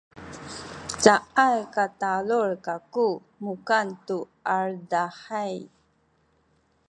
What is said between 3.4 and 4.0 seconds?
mukan